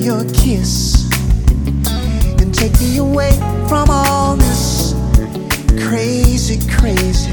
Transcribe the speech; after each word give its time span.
your 0.00 0.24
kiss 0.32 1.10
and 2.40 2.54
take 2.54 2.72
me 2.80 2.96
away 2.96 3.32
from 3.68 3.86
all 3.90 4.34
this 4.34 4.94
crazy, 5.86 6.58
crazy. 6.70 7.30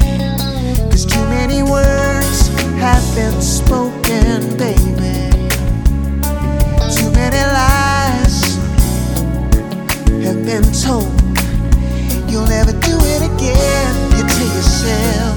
Cause 0.90 1.06
too 1.06 1.24
many 1.30 1.62
words 1.62 2.48
have 2.76 3.02
been 3.14 3.40
spoken, 3.40 4.54
baby. 4.58 5.30
Too 6.94 7.10
many 7.12 7.40
lies 7.56 8.56
have 10.24 10.44
been 10.44 10.68
told. 10.84 11.08
You'll 12.30 12.46
never 12.46 12.72
do 12.72 12.96
it 13.00 13.22
again, 13.32 14.10
you 14.12 14.28
tell 14.28 14.56
yourself. 14.56 15.27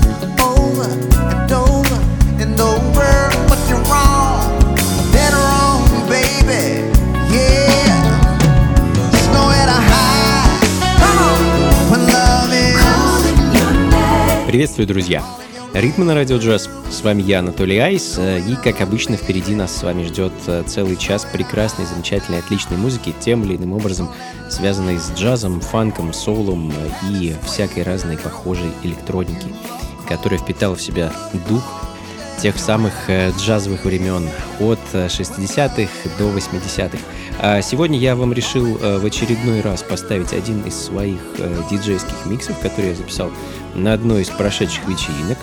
Приветствую, 14.61 14.87
друзья! 14.87 15.23
Ритмы 15.73 16.05
на 16.05 16.13
радио 16.13 16.37
джаз. 16.37 16.69
С 16.91 17.01
вами 17.01 17.23
я, 17.23 17.39
Анатолий 17.39 17.79
Айс, 17.79 18.19
э, 18.19 18.41
и, 18.41 18.55
как 18.55 18.79
обычно, 18.81 19.17
впереди 19.17 19.55
нас 19.55 19.75
с 19.75 19.81
вами 19.81 20.03
ждет 20.03 20.33
э, 20.45 20.61
целый 20.67 20.97
час 20.97 21.25
прекрасной, 21.25 21.87
замечательной, 21.87 22.37
отличной 22.37 22.77
музыки, 22.77 23.11
тем 23.19 23.43
или 23.43 23.55
иным 23.55 23.73
образом 23.73 24.11
связанной 24.51 24.99
с 24.99 25.13
джазом, 25.13 25.61
фанком, 25.61 26.13
соулом 26.13 26.71
э, 26.71 26.89
и 27.09 27.35
всякой 27.43 27.81
разной 27.81 28.19
похожей 28.19 28.69
электроники, 28.83 29.47
которая 30.07 30.39
впитала 30.39 30.75
в 30.75 30.81
себя 30.83 31.11
дух 31.49 31.63
тех 32.39 32.57
самых 32.57 32.93
джазовых 33.09 33.85
времен 33.85 34.27
от 34.59 34.79
60-х 34.93 35.91
до 36.17 36.29
80-х. 36.29 36.97
А 37.39 37.61
сегодня 37.61 37.97
я 37.97 38.15
вам 38.15 38.33
решил 38.33 38.77
в 38.77 39.05
очередной 39.05 39.61
раз 39.61 39.83
поставить 39.83 40.33
один 40.33 40.61
из 40.61 40.75
своих 40.75 41.19
диджейских 41.69 42.25
миксов, 42.25 42.59
который 42.59 42.89
я 42.89 42.95
записал 42.95 43.31
на 43.73 43.93
одной 43.93 44.21
из 44.21 44.29
прошедших 44.29 44.87
вечеринок. 44.87 45.37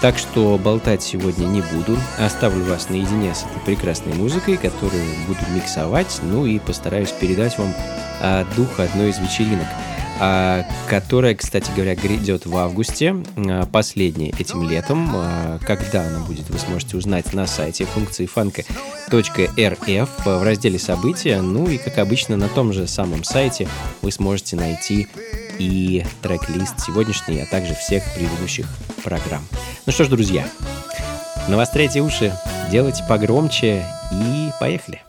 Так 0.00 0.16
что 0.16 0.56
болтать 0.56 1.02
сегодня 1.02 1.44
не 1.44 1.60
буду, 1.60 1.98
оставлю 2.18 2.64
вас 2.64 2.88
наедине 2.88 3.34
с 3.34 3.42
этой 3.42 3.60
прекрасной 3.66 4.14
музыкой, 4.14 4.56
которую 4.56 5.04
буду 5.28 5.40
миксовать, 5.54 6.20
ну 6.22 6.46
и 6.46 6.58
постараюсь 6.58 7.10
передать 7.12 7.58
вам 7.58 7.74
дух 8.56 8.80
одной 8.80 9.10
из 9.10 9.18
вечеринок, 9.18 9.66
которая, 10.88 11.34
кстати 11.34 11.70
говоря, 11.74 11.94
грядет 11.94 12.44
в 12.44 12.54
августе, 12.56 13.16
а, 13.36 13.64
последняя 13.66 14.30
этим 14.38 14.68
летом. 14.68 15.10
А, 15.14 15.58
когда 15.66 16.06
она 16.06 16.20
будет, 16.20 16.50
вы 16.50 16.58
сможете 16.58 16.98
узнать 16.98 17.32
на 17.32 17.46
сайте 17.46 17.86
функции 17.86 18.26
фанка.рф 18.26 20.08
в 20.24 20.44
разделе 20.44 20.78
события, 20.78 21.40
ну 21.40 21.68
и, 21.68 21.78
как 21.78 21.98
обычно, 21.98 22.36
на 22.36 22.48
том 22.48 22.72
же 22.72 22.86
самом 22.86 23.24
сайте 23.24 23.66
вы 24.02 24.12
сможете 24.12 24.56
найти 24.56 25.08
и 25.58 26.04
трек-лист 26.22 26.80
сегодняшний, 26.80 27.40
а 27.40 27.46
также 27.46 27.74
всех 27.74 28.02
предыдущих 28.14 28.66
программ. 29.02 29.46
Ну 29.86 29.92
что 29.92 30.04
ж, 30.04 30.08
друзья, 30.08 30.46
навостряйте 31.48 32.00
уши, 32.00 32.32
делайте 32.70 33.04
погромче 33.08 33.84
и 34.12 34.50
поехали! 34.60 35.02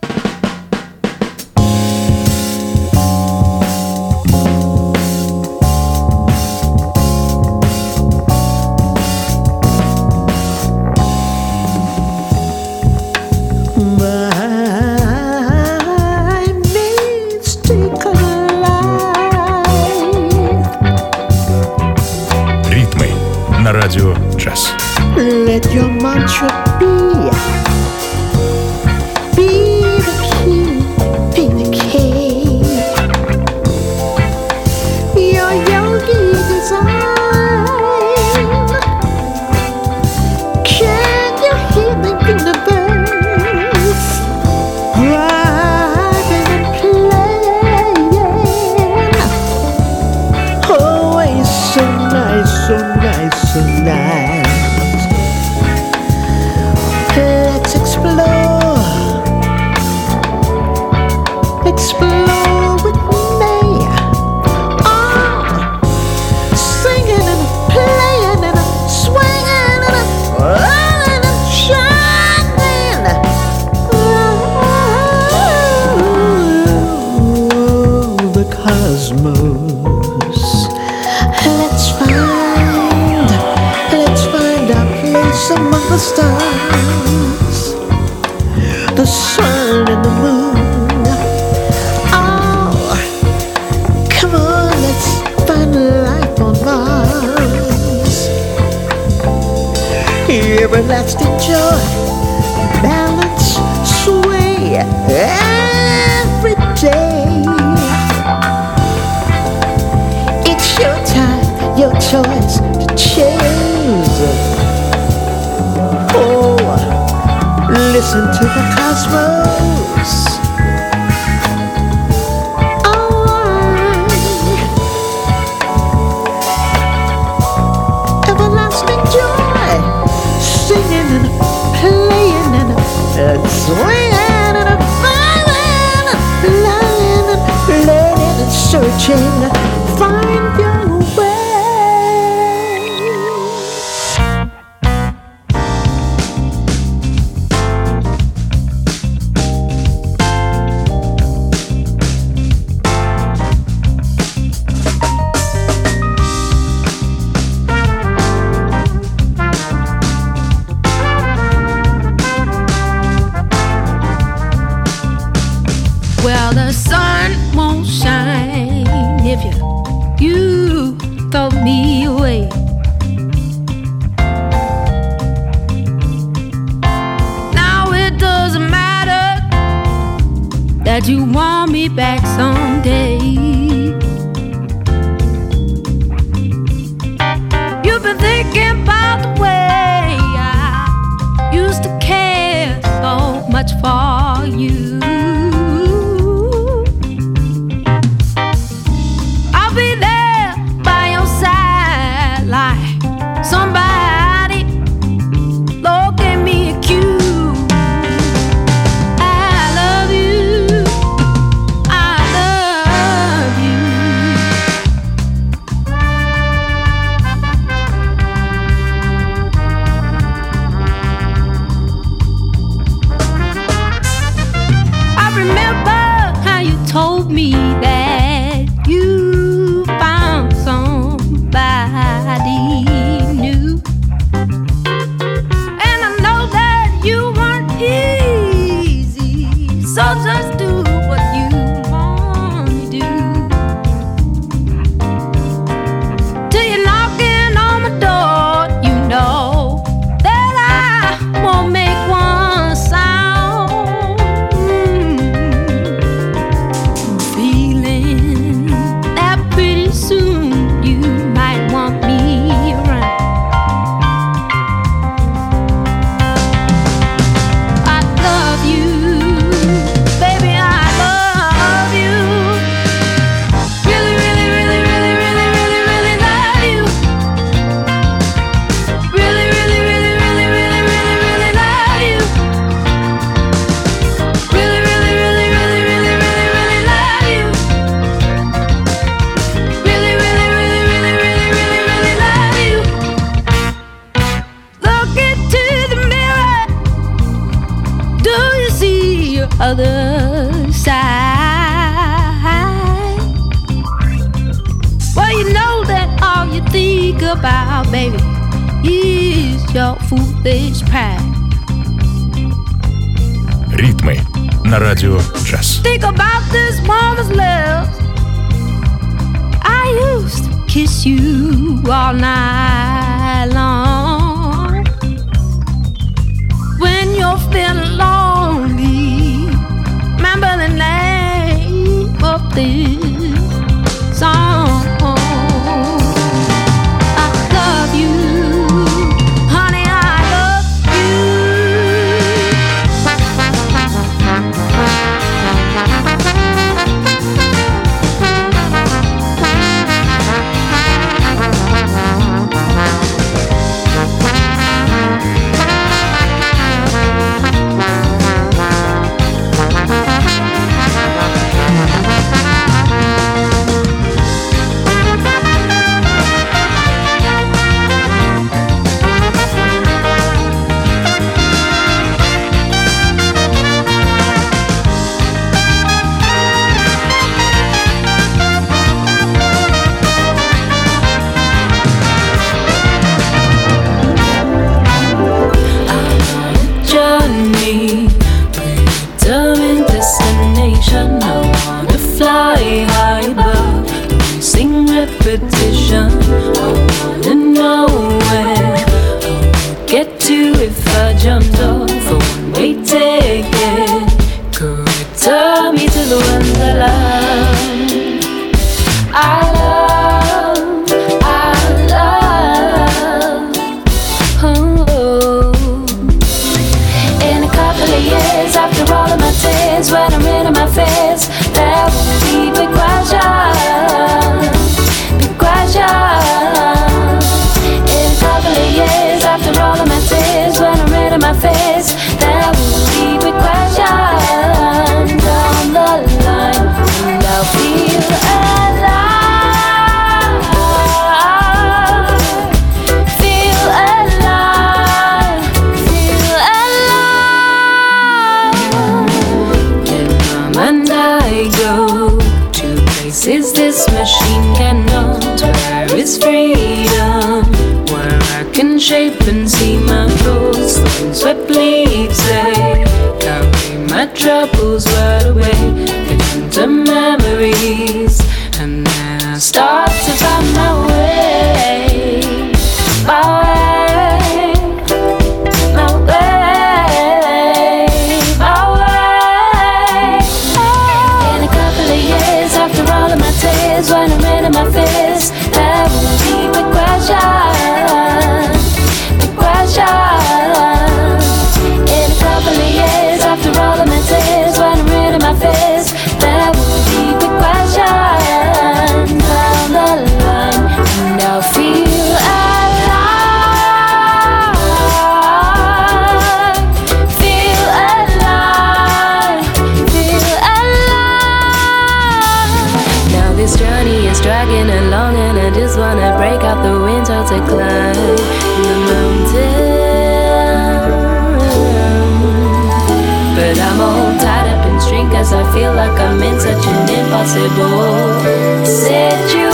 impossible 527.22 528.66
situation. 528.66 529.46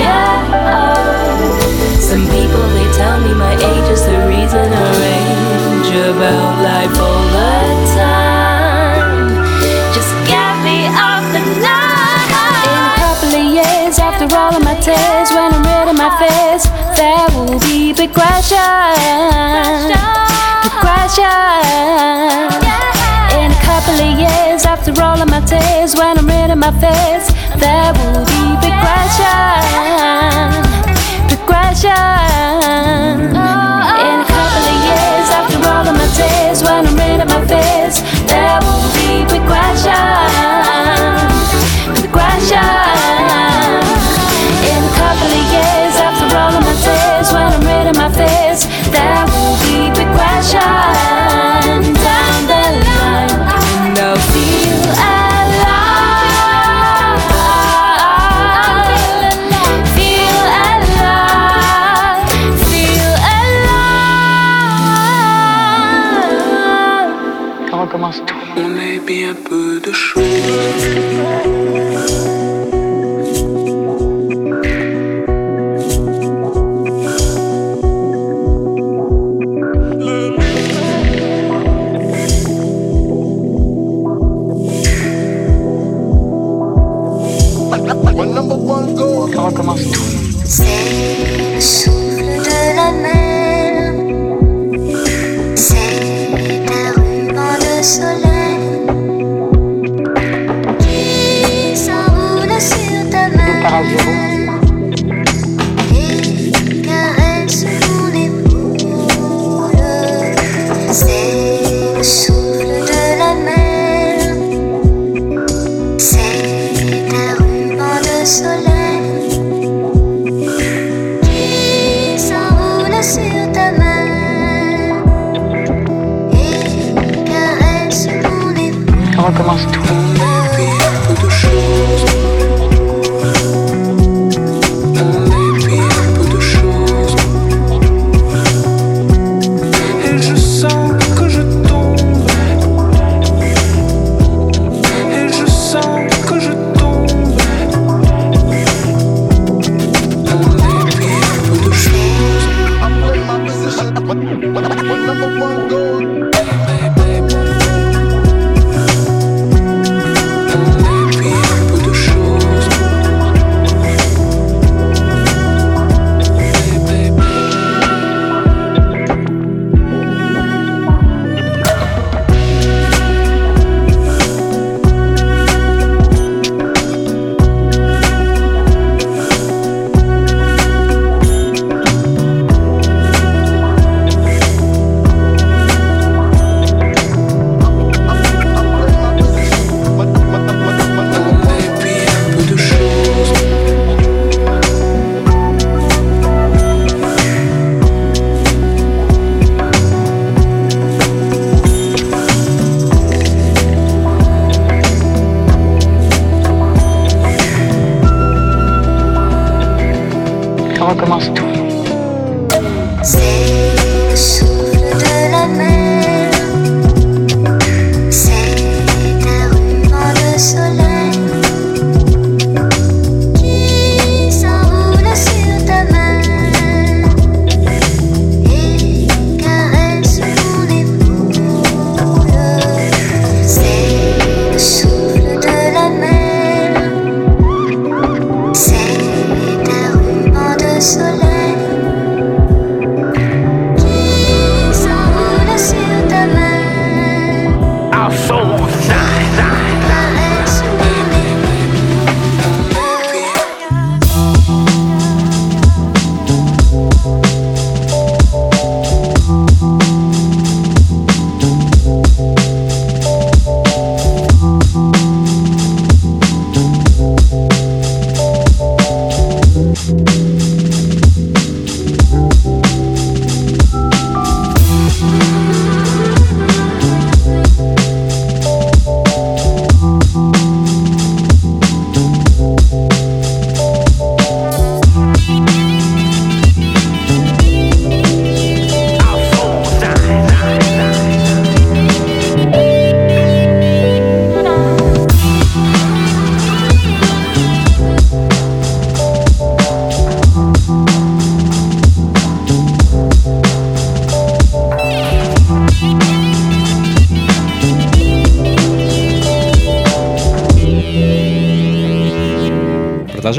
Yeah. 0.00 0.40
Some 2.00 2.24
people 2.28 2.66
they 2.68 2.90
tell 2.96 3.20
me 3.20 3.34
my 3.34 3.52
age 3.52 3.90
is 3.90 4.06
the 4.06 4.26
reason 4.26 4.72
I 4.72 4.94
about. 6.16 6.53
my 26.64 26.80
face, 26.80 27.28
there 27.60 27.92
will 27.92 28.24
be 28.24 28.66
regret. 28.66 29.03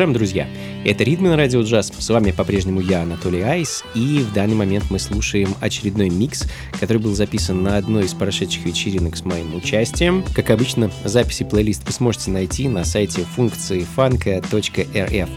Продолжаем, 0.06 0.20
друзья. 0.20 0.48
Это 0.86 1.04
«Ритмы 1.04 1.30
на 1.30 1.36
радио 1.36 1.64
джаз». 1.64 1.92
С 1.98 2.10
вами 2.12 2.30
по-прежнему 2.30 2.80
я, 2.80 3.02
Анатолий 3.02 3.42
Айс. 3.42 3.84
И 3.96 4.20
в 4.20 4.34
данный 4.34 4.54
момент 4.54 4.86
мы 4.92 5.00
слушаем 5.00 5.56
очередной 5.62 6.10
микс, 6.10 6.44
который 6.80 7.00
был 7.00 7.16
записан 7.16 7.64
на 7.64 7.78
одной 7.78 8.06
из 8.06 8.14
прошедших 8.14 8.66
вечеринок 8.66 9.18
с 9.18 9.26
моим 9.26 9.56
участием. 9.56 10.24
Как 10.36 10.52
обычно, 10.52 10.92
записи 11.04 11.44
плейлист 11.44 11.88
вы 11.88 11.92
сможете 11.92 12.30
найти 12.30 12.68
на 12.68 12.86
сайте 12.86 13.22
функции 13.22 13.80
фанка.рф. 13.96 15.30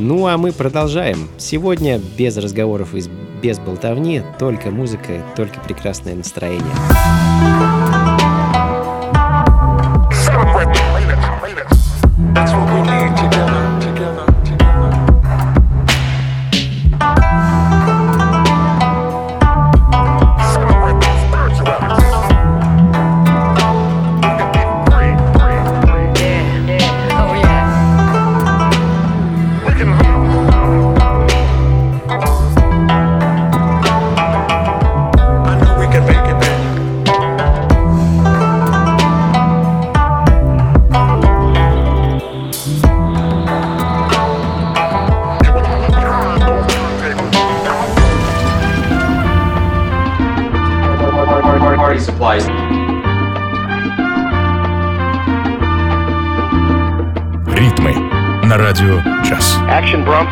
Ну 0.00 0.26
а 0.26 0.36
мы 0.36 0.50
продолжаем. 0.50 1.28
Сегодня 1.38 2.00
без 2.16 2.36
разговоров 2.36 2.96
и 2.96 3.02
без 3.40 3.60
болтовни, 3.60 4.22
только 4.40 4.72
музыка, 4.72 5.24
только 5.36 5.60
прекрасное 5.60 6.16
настроение. 6.16 6.74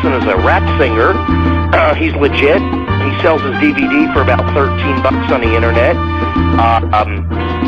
Bronson 0.01 0.21
is 0.21 0.33
a 0.33 0.37
rap 0.37 0.61
singer. 0.79 1.13
Uh, 1.73 1.95
he's 1.95 2.13
legit. 2.13 2.61
He 2.61 3.21
sells 3.21 3.41
his 3.41 3.53
DVD 3.53 4.13
for 4.13 4.21
about 4.21 4.45
13 4.53 5.01
bucks 5.01 5.31
on 5.31 5.41
the 5.41 5.55
internet. 5.55 5.95
Uh, 5.95 6.87
um, 6.93 7.66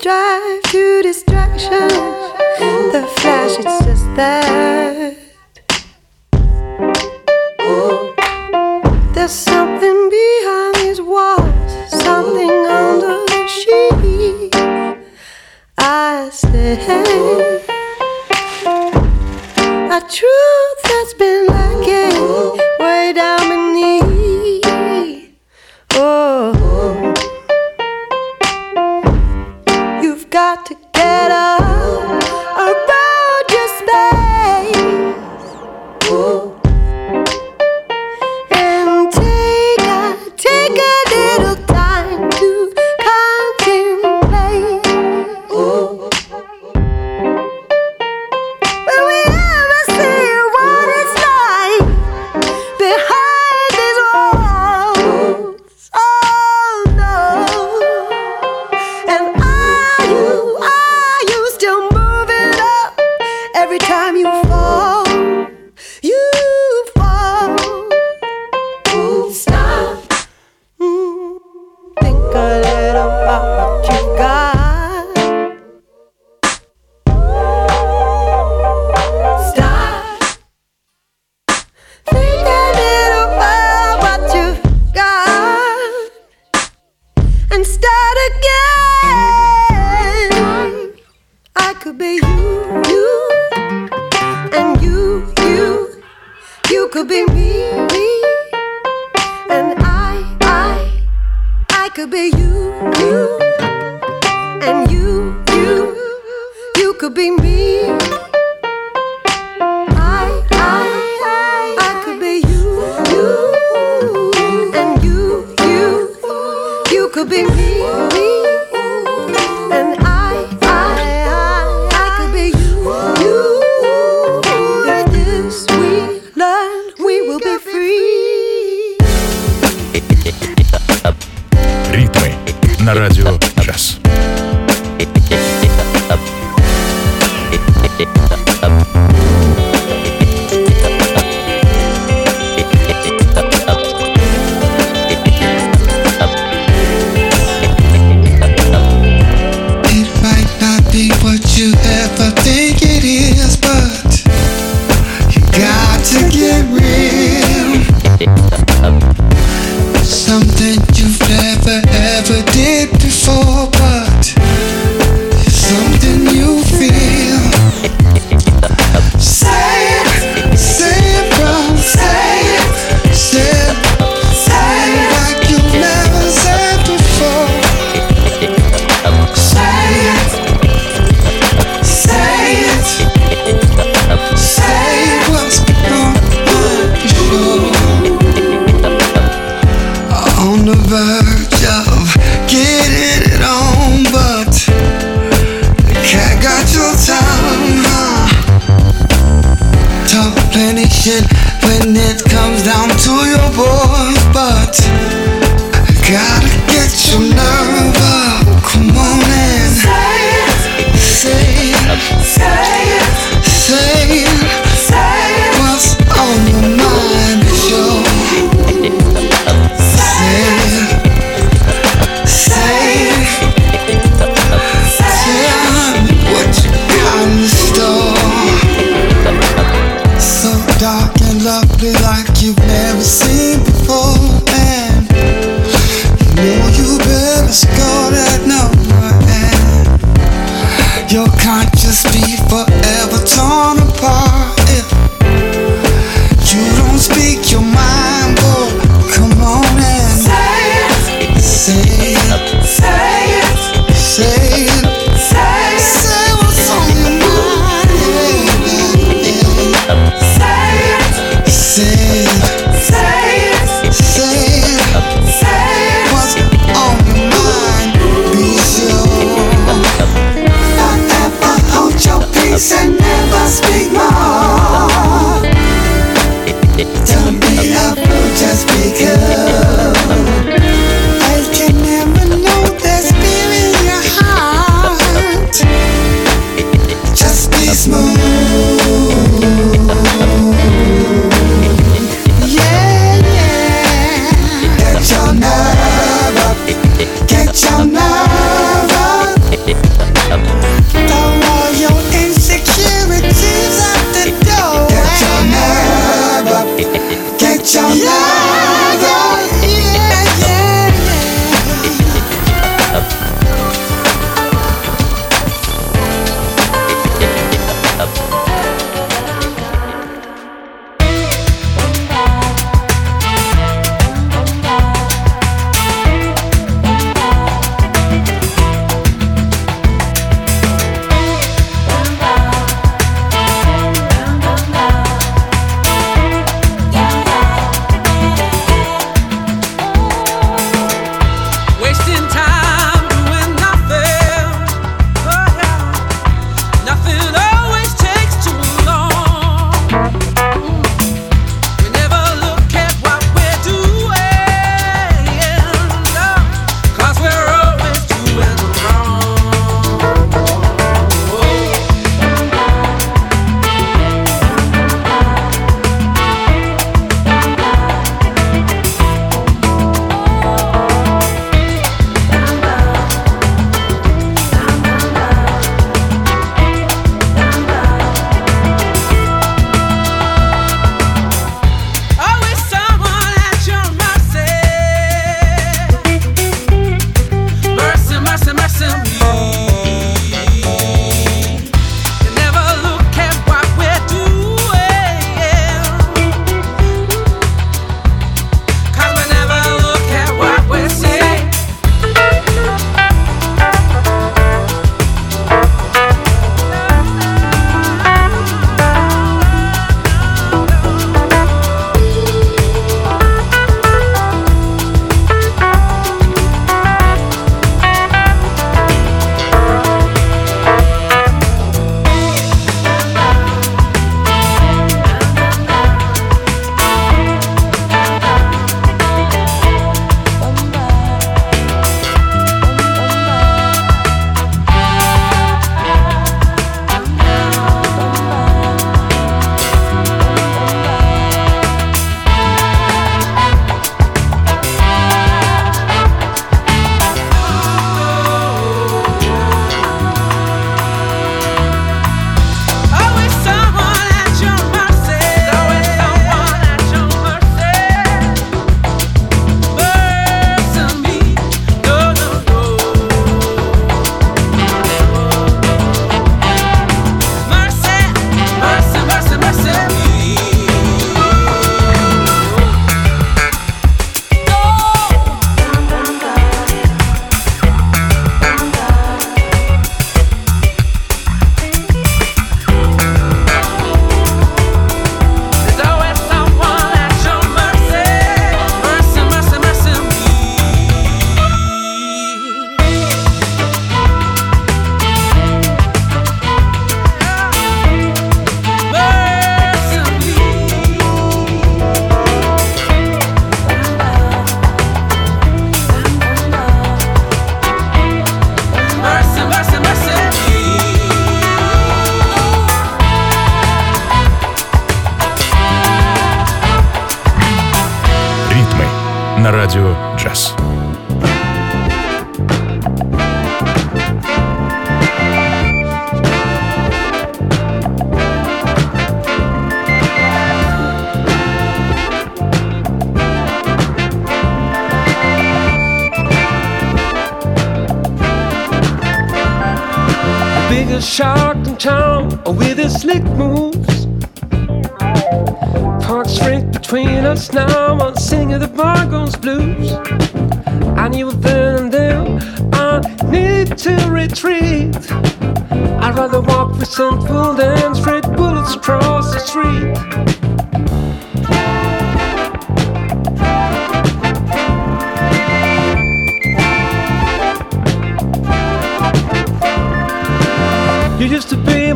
strive 0.00 0.62
to 0.62 1.02
distraction. 1.02 1.88
The 2.92 3.06
flash, 3.18 3.58
it's 3.58 3.84
just 3.84 4.06
that. 4.16 5.16
There's 9.14 9.30
something 9.30 10.00
behind 10.08 10.74
these 10.76 11.02
walls, 11.02 11.72
something 11.90 12.50
under 12.50 13.16
the 13.32 13.46
sheet. 13.46 14.54
I 15.76 16.30
say, 16.32 16.78
a 19.96 20.00
truth 20.16 20.80
that's 20.84 21.14
been 21.14 21.46
lacking 21.46 22.58
way 22.80 23.12
down 23.12 23.48
beneath. 23.50 24.19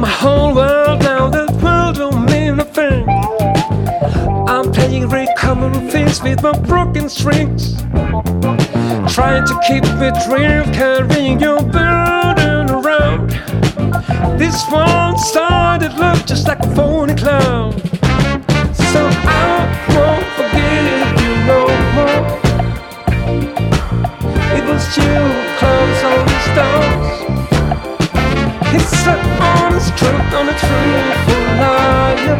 My 0.05 0.11
whole 0.11 0.55
world, 0.55 1.01
now 1.01 1.31
that 1.31 1.51
world 1.63 1.97
don't 1.97 2.27
mean 2.27 2.61
a 2.61 2.65
thing. 2.65 3.09
I'm 4.47 4.71
playing 4.71 5.09
recommon 5.09 5.89
things 5.89 6.23
with 6.23 6.43
my 6.43 6.53
broken 6.53 7.09
strings. 7.09 7.81
Trying 9.15 9.47
to 9.47 9.55
keep 9.67 9.85
it 10.09 10.17
real, 10.29 10.65
carrying 10.75 11.41
your 11.41 11.63
burden 11.63 12.69
around. 12.69 13.31
This 14.39 14.63
one 14.71 15.17
started 15.17 15.95
love 15.95 16.27
just 16.27 16.49
like 16.49 16.61
a 16.61 16.75
phony 16.77 17.15
clown. 17.15 17.73
So 18.93 19.01
I 19.49 19.57
won't 19.95 20.29
forget 20.37 20.83
you 21.23 21.33
no 21.53 21.61
more. 21.97 22.25
It 24.57 24.65
was 24.69 24.85
you, 24.99 25.15
close 25.59 26.01
on 26.13 26.27
the 26.27 26.39
stars. 26.53 27.24
It's 28.77 29.07
an 29.07 29.21
honest 29.41 29.97
truth 29.97 30.35
on 30.35 30.49
a 30.49 30.53
truthful 30.59 31.43
liar. 31.63 32.39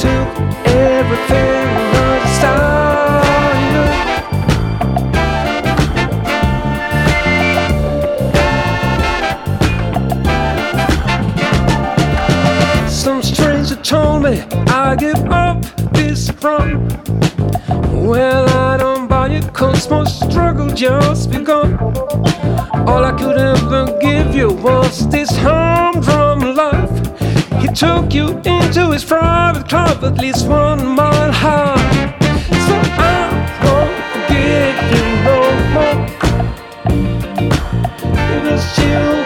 Took 0.00 0.28
everything 0.66 1.66
I 1.94 2.12
desired. 2.24 3.00
Some 12.88 13.22
stranger 13.22 13.76
told 13.76 14.22
me 14.22 14.40
I 14.68 14.96
give 14.96 15.22
up 15.30 15.62
this 15.92 16.30
run. 16.42 16.88
Well, 18.06 18.48
I 18.48 18.78
don't 18.78 19.08
buy 19.08 19.28
it, 19.28 19.52
cause 19.52 19.90
my 19.90 20.04
struggle 20.04 20.68
just 20.68 21.30
begun. 21.30 22.01
All 22.92 23.06
I 23.06 23.12
could 23.12 23.38
ever 23.38 23.98
give 24.00 24.34
you 24.34 24.50
was 24.50 25.08
this 25.08 25.30
humdrum 25.38 26.54
life. 26.54 26.94
He 27.62 27.68
took 27.68 28.12
you 28.12 28.36
into 28.44 28.90
his 28.90 29.02
private 29.02 29.66
club, 29.66 30.04
at 30.04 30.18
least 30.18 30.46
one 30.46 30.86
mile 30.86 31.32
high. 31.32 32.14
So 32.66 32.74
I 33.14 33.32
won't 33.64 33.96
forget 34.12 34.74
you 34.92 35.04
no 35.28 35.38
more. 35.74 36.00
It 38.34 38.40
was 38.44 38.64
you 38.78 39.21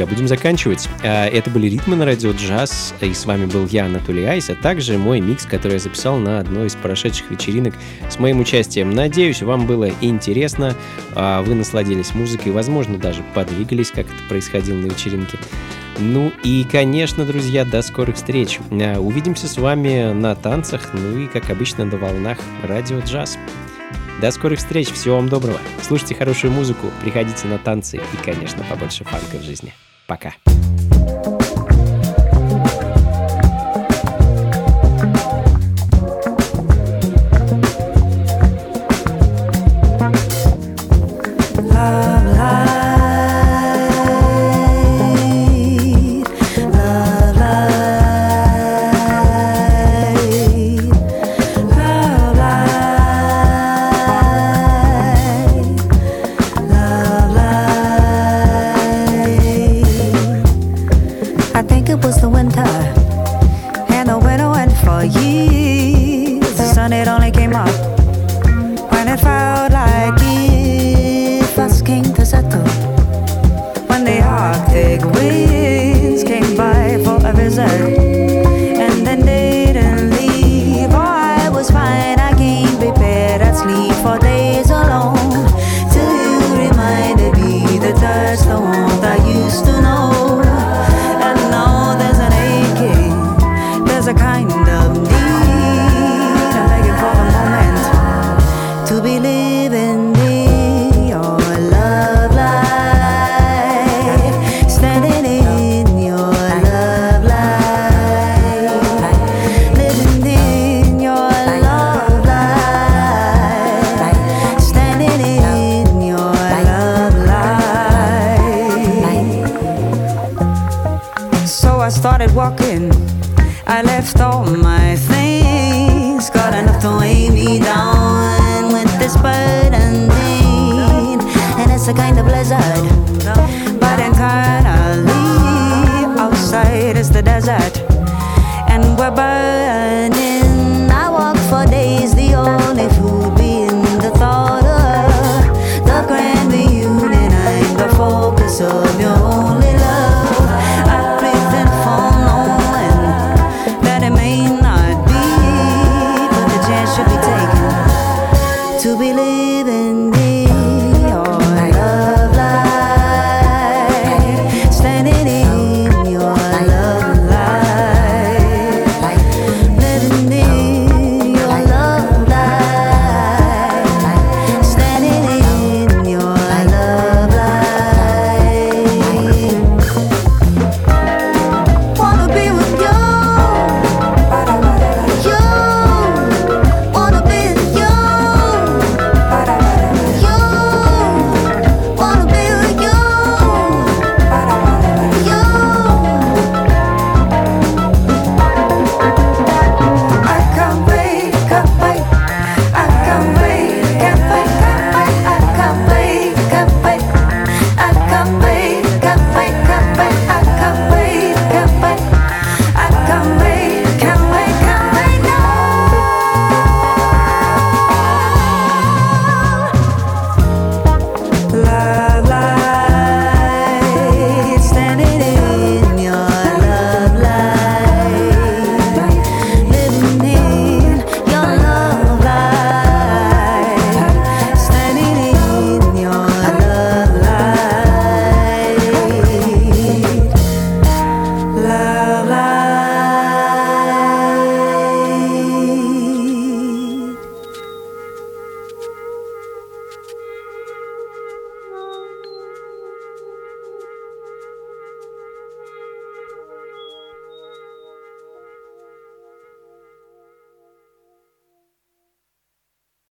друзья, 0.00 0.06
будем 0.06 0.28
заканчивать. 0.28 0.88
А, 1.02 1.26
Это 1.26 1.50
были 1.50 1.68
ритмы 1.68 1.96
на 1.96 2.04
радио 2.04 2.32
джаз, 2.32 2.94
и 3.00 3.12
с 3.12 3.26
вами 3.26 3.46
был 3.46 3.66
я, 3.66 3.86
Анатолий 3.86 4.24
Айс, 4.24 4.48
а 4.48 4.54
также 4.54 4.96
мой 4.96 5.20
микс, 5.20 5.44
который 5.44 5.74
я 5.74 5.78
записал 5.78 6.18
на 6.18 6.40
одной 6.40 6.68
из 6.68 6.74
прошедших 6.74 7.30
вечеринок 7.30 7.74
с 8.08 8.18
моим 8.18 8.40
участием. 8.40 8.90
Надеюсь, 8.90 9.42
вам 9.42 9.66
было 9.66 9.90
интересно, 10.00 10.74
а, 11.14 11.42
вы 11.42 11.54
насладились 11.54 12.14
музыкой, 12.14 12.52
возможно, 12.52 12.98
даже 12.98 13.22
подвигались, 13.34 13.90
как 13.90 14.06
это 14.06 14.28
происходило 14.28 14.76
на 14.76 14.86
вечеринке. 14.86 15.38
Ну 15.98 16.32
и, 16.44 16.66
конечно, 16.70 17.26
друзья, 17.26 17.64
до 17.64 17.82
скорых 17.82 18.16
встреч. 18.16 18.58
А, 18.70 18.98
Увидимся 18.98 19.48
с 19.48 19.58
вами 19.58 20.12
на 20.12 20.34
танцах, 20.34 20.90
ну 20.94 21.18
и, 21.18 21.26
как 21.26 21.50
обычно, 21.50 21.84
на 21.84 21.98
волнах 21.98 22.38
радио 22.62 23.00
джаз. 23.00 23.36
До 24.20 24.30
скорых 24.30 24.58
встреч, 24.58 24.90
всего 24.90 25.16
вам 25.16 25.28
доброго. 25.28 25.58
Слушайте 25.82 26.14
хорошую 26.14 26.52
музыку, 26.52 26.88
приходите 27.02 27.46
на 27.48 27.58
танцы 27.58 27.96
и, 27.98 28.24
конечно, 28.24 28.64
побольше 28.64 29.04
фанка 29.04 29.36
в 29.36 29.42
жизни. 29.42 29.74
Пока. 30.10 30.49